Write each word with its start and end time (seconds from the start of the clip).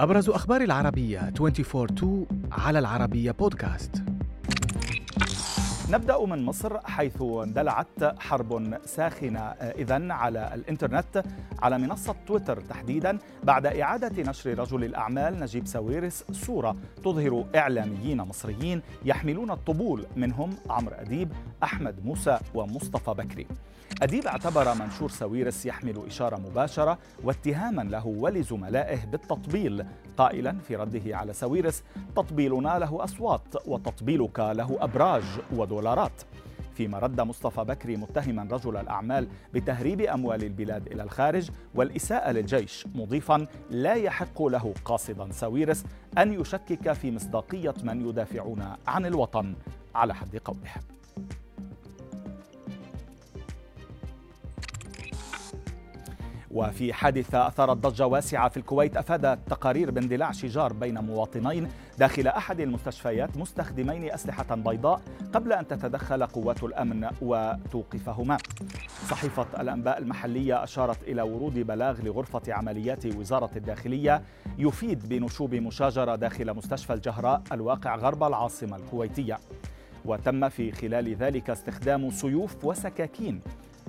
أبرز 0.00 0.28
أخبار 0.28 0.60
العربية 0.60 1.32
24 1.40 2.26
على 2.52 2.78
العربية 2.78 3.30
بودكاست 3.30 4.02
نبدأ 5.90 6.26
من 6.26 6.44
مصر 6.44 6.80
حيث 6.80 7.22
اندلعت 7.22 8.20
حرب 8.20 8.78
ساخنة. 8.84 9.40
إذا 9.60 10.12
على 10.12 10.54
الإنترنت 10.54 11.24
على 11.62 11.78
منصة 11.78 12.14
تويتر 12.26 12.60
تحديدا 12.60 13.18
بعد 13.42 13.66
إعادة 13.66 14.22
نشر 14.22 14.58
رجل 14.58 14.84
الأعمال 14.84 15.40
نجيب 15.40 15.66
ساويرس 15.66 16.24
صورة 16.32 16.76
تظهر 17.04 17.44
إعلاميين 17.54 18.18
مصريين 18.18 18.82
يحملون 19.04 19.50
الطبول 19.50 20.06
منهم 20.16 20.56
عمرو 20.70 20.94
أديب 20.94 21.32
أحمد 21.62 22.04
موسى 22.04 22.38
ومصطفى 22.54 23.10
بكري. 23.10 23.46
أديب 24.02 24.26
اعتبر 24.26 24.74
منشور 24.74 25.10
ساويرس 25.10 25.66
يحمل 25.66 26.06
إشارة 26.06 26.36
مباشرة 26.36 26.98
واتهاما 27.24 27.82
له 27.82 28.06
ولزملائه 28.06 29.04
بالتطبيل. 29.06 29.84
قائلا 30.20 30.56
في 30.68 30.76
رده 30.76 31.16
على 31.16 31.32
ساويرس 31.32 31.82
تطبيلنا 32.16 32.78
له 32.78 33.04
أصوات 33.04 33.42
وتطبيلك 33.66 34.38
له 34.38 34.76
أبراج 34.80 35.22
ودولارات. 35.56 36.22
فيما 36.74 36.98
رد 36.98 37.20
مصطفى 37.20 37.64
بكري 37.64 37.96
متهما 37.96 38.48
رجل 38.50 38.76
الأعمال 38.76 39.28
بتهريب 39.54 40.00
أموال 40.00 40.44
البلاد 40.44 40.86
إلى 40.86 41.02
الخارج 41.02 41.50
والإساءة 41.74 42.32
للجيش 42.32 42.86
مضيفا 42.94 43.46
لا 43.70 43.94
يحق 43.94 44.42
له 44.42 44.74
قاصدا 44.84 45.32
ساويرس 45.32 45.84
أن 46.18 46.40
يشكك 46.40 46.92
في 46.92 47.10
مصداقية 47.10 47.74
من 47.82 48.08
يدافعون 48.08 48.62
عن 48.86 49.06
الوطن. 49.06 49.54
على 49.94 50.14
حد 50.14 50.36
قوله. 50.36 50.99
وفي 56.50 56.92
حادثة 56.92 57.46
أثارت 57.46 57.76
ضجة 57.76 58.06
واسعة 58.06 58.48
في 58.48 58.56
الكويت 58.56 58.96
أفادت 58.96 59.38
تقارير 59.50 59.90
باندلاع 59.90 60.32
شجار 60.32 60.72
بين 60.72 60.98
مواطنين 60.98 61.68
داخل 61.98 62.26
أحد 62.26 62.60
المستشفيات 62.60 63.36
مستخدمين 63.36 64.12
أسلحة 64.12 64.54
بيضاء 64.54 65.00
قبل 65.32 65.52
أن 65.52 65.66
تتدخل 65.66 66.26
قوات 66.26 66.62
الأمن 66.62 67.08
وتوقفهما. 67.22 68.38
صحيفة 69.08 69.46
الأنباء 69.60 69.98
المحلية 69.98 70.64
أشارت 70.64 71.02
إلى 71.02 71.22
ورود 71.22 71.54
بلاغ 71.54 72.00
لغرفة 72.02 72.42
عمليات 72.48 73.06
وزارة 73.06 73.50
الداخلية 73.56 74.22
يفيد 74.58 75.08
بنشوب 75.08 75.54
مشاجرة 75.54 76.16
داخل 76.16 76.54
مستشفى 76.54 76.92
الجهراء 76.92 77.42
الواقع 77.52 77.96
غرب 77.96 78.22
العاصمة 78.24 78.76
الكويتية. 78.76 79.38
وتم 80.04 80.48
في 80.48 80.72
خلال 80.72 81.14
ذلك 81.14 81.50
استخدام 81.50 82.10
سيوف 82.10 82.64
وسكاكين 82.64 83.40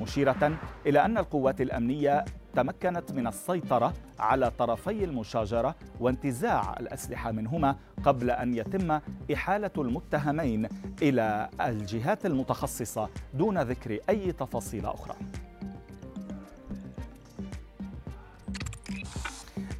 مشيرة 0.00 0.58
إلى 0.86 1.04
أن 1.04 1.18
القوات 1.18 1.60
الأمنية 1.60 2.24
تمكنت 2.54 3.12
من 3.12 3.26
السيطرة 3.26 3.92
على 4.18 4.50
طرفي 4.50 5.04
المشاجرة 5.04 5.74
وانتزاع 6.00 6.76
الأسلحة 6.80 7.32
منهما 7.32 7.76
قبل 8.04 8.30
أن 8.30 8.54
يتم 8.54 9.00
إحالة 9.34 9.70
المتهمين 9.78 10.68
إلى 11.02 11.48
الجهات 11.60 12.26
المتخصصة 12.26 13.08
دون 13.34 13.58
ذكر 13.58 13.98
أي 14.08 14.32
تفاصيل 14.32 14.86
أخرى. 14.86 15.14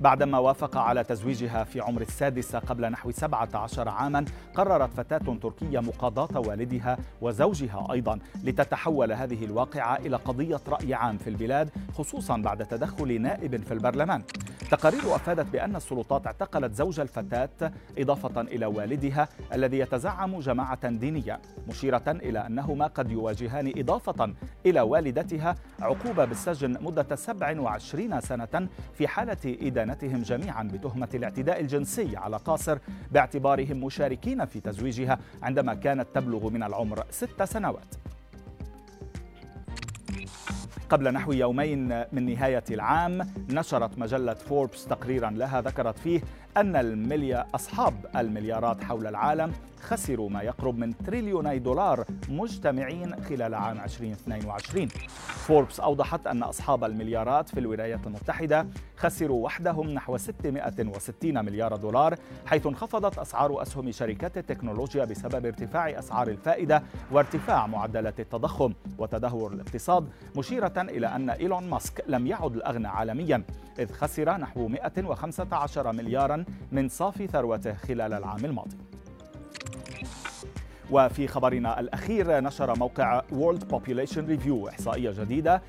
بعدما 0.01 0.39
وافق 0.39 0.77
على 0.77 1.05
تزويجها 1.05 1.65
في 1.65 1.81
عمر 1.81 2.01
السادسة 2.03 2.59
قبل 2.59 2.91
نحو 2.91 3.11
17 3.11 3.89
عاما 3.89 4.25
قررت 4.55 4.91
فتاة 4.95 5.37
تركية 5.43 5.81
مقاضاة 5.81 6.39
والدها 6.41 6.99
وزوجها 7.21 7.87
أيضا 7.93 8.19
لتتحول 8.45 9.13
هذه 9.13 9.45
الواقعة 9.45 9.97
إلى 9.97 10.17
قضية 10.17 10.61
رأي 10.69 10.95
عام 10.95 11.19
في 11.19 11.31
البلاد 11.31 11.71
خصوصا 11.95 12.37
بعد 12.37 12.67
تدخل 12.67 13.21
نائب 13.21 13.63
في 13.65 13.75
البرلمان. 13.75 14.23
تقارير 14.71 15.01
أفادت 15.17 15.47
بأن 15.53 15.77
السلطات 15.77 16.27
اعتقلت 16.27 16.75
زوج 16.75 17.01
الفتاة 17.01 17.73
إضافة 17.99 18.41
إلى 18.41 18.67
والدها 18.67 19.29
الذي 19.53 19.79
يتزعم 19.79 20.41
جماعة 20.41 20.89
دينية 20.89 21.41
مشيرة 21.69 22.03
إلى 22.09 22.47
أنهما 22.47 22.87
قد 22.87 23.11
يواجهان 23.11 23.73
إضافة 23.77 24.33
إلى 24.67 24.81
والدتها 24.81 25.55
عقوبة 25.81 26.25
بالسجن 26.25 26.77
مدة 26.83 27.17
27 27.17 28.21
سنة 28.21 28.69
في 28.95 29.09
حالة 29.09 29.37
إدانتهم 29.91 30.23
جميعا 30.23 30.63
بتهمة 30.63 31.09
الاعتداء 31.15 31.61
الجنسي 31.61 32.17
على 32.17 32.37
قاصر 32.37 32.79
باعتبارهم 33.13 33.85
مشاركين 33.85 34.45
في 34.45 34.61
تزويجها 34.61 35.19
عندما 35.43 35.75
كانت 35.75 36.07
تبلغ 36.15 36.51
من 36.51 36.63
العمر 36.63 37.05
ست 37.11 37.43
سنوات. 37.43 37.95
قبل 40.91 41.13
نحو 41.13 41.33
يومين 41.33 42.05
من 42.13 42.27
نهاية 42.35 42.65
العام 42.71 43.29
نشرت 43.51 43.99
مجلة 43.99 44.35
فوربس 44.35 44.87
تقريرا 44.87 45.31
لها 45.31 45.61
ذكرت 45.61 45.99
فيه 45.99 46.21
أن 46.57 46.77
المليا 46.77 47.47
أصحاب 47.55 47.95
المليارات 48.17 48.85
حول 48.85 49.07
العالم 49.07 49.53
خسروا 49.83 50.31
ما 50.31 50.43
يقرب 50.43 50.79
من 50.79 50.99
تريليوني 50.99 51.59
دولار 51.59 52.05
مجتمعين 52.29 53.25
خلال 53.25 53.55
عام 53.55 53.81
2022 53.81 54.89
فوربس 55.19 55.81
أوضحت 55.81 56.27
أن 56.27 56.43
أصحاب 56.43 56.85
المليارات 56.85 57.49
في 57.49 57.61
الولايات 57.61 58.07
المتحدة 58.07 58.67
خسروا 58.97 59.45
وحدهم 59.45 59.91
نحو 59.91 60.17
660 60.17 61.45
مليار 61.45 61.77
دولار 61.77 62.15
حيث 62.47 62.67
انخفضت 62.67 63.19
أسعار 63.19 63.63
أسهم 63.63 63.91
شركات 63.91 64.39
التكنولوجيا 64.39 65.05
بسبب 65.05 65.47
ارتفاع 65.47 65.99
أسعار 65.99 66.29
الفائدة 66.29 66.83
وارتفاع 67.13 67.67
معدلات 67.67 68.21
التضخم. 68.21 68.73
وتدهور 68.99 69.53
الاقتصاد 69.53 70.09
مشيرة 70.37 70.73
إلى 70.77 71.07
أن 71.07 71.31
إيلون 71.31 71.71
ماسك 71.71 72.05
لم 72.07 72.27
يعد 72.27 72.57
الأغنى 72.57 72.89
عالميا 72.89 73.43
إذ 73.79 73.93
خسر 73.93 74.37
نحو 74.37 74.69
115 74.69 75.93
مليارا 75.93 76.45
من 76.73 76.89
صافي 76.89 77.27
ثروته 77.27 77.75
خلال 77.75 78.13
العام 78.13 78.45
الماضي. 78.45 78.77
وفي 80.91 81.27
خبرنا 81.29 81.81
الأخير 81.81 82.41
نشر 82.41 82.79
موقع 82.79 83.21
World 83.21 83.75
Population 83.75 84.23
Review 84.29 84.69
إحصائية 84.69 85.11
جديدة 85.11 85.63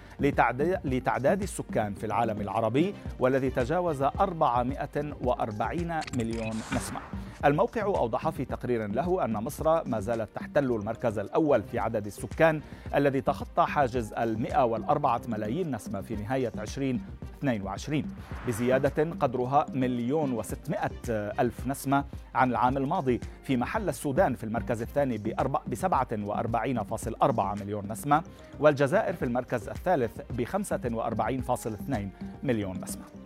لتعداد 0.86 1.42
السكان 1.42 1.94
في 1.94 2.06
العالم 2.06 2.42
العربي 2.42 2.94
والذي 3.20 3.50
تجاوز 3.50 4.02
440 4.04 6.00
مليون 6.18 6.54
نسمة 6.76 7.00
الموقع 7.46 7.82
أوضح 7.82 8.30
في 8.30 8.46
تقرير 8.46 8.88
له 8.88 9.26
أن 9.26 9.34
مصر 9.34 9.88
ما 9.88 10.00
زالت 10.00 10.30
تحتل 10.36 10.64
المركز 10.64 11.20
الأول 11.20 11.64
في 11.64 11.80
عدد 11.80 12.06
السكان 12.06 12.62
الذي 12.96 13.22
تخطى 13.22 13.66
حاجز 13.66 14.14
المئة 14.14 14.66
والأربعة 14.66 15.22
ملايين 15.28 15.76
نسمة 15.76 16.02
في 16.02 16.16
نهاية 16.16 16.52
2022 16.58 18.04
بزيادة 18.48 19.12
قدرها 19.20 19.66
مليون 19.74 20.32
وستمائة 20.34 20.92
ألف 21.10 21.68
نسمة 21.68 22.06
عن 22.36 22.52
العام 22.52 22.78
الماضي 22.78 23.20
في 23.44 23.58
محل 23.58 23.90
السودان 23.90 24.36
في 24.36 24.44
المركز 24.44 24.82
الثاني 24.82 25.18
ب 25.18 25.34
47.4 25.76 27.62
مليون 27.62 27.92
نسمة 27.92 28.24
والجزائر 28.60 29.14
في 29.14 29.26
المركز 29.26 29.70
الثالث 29.70 30.22
ب 30.32 30.44
45.2 30.44 31.98
مليون 32.44 32.78
نسمة. 32.84 33.19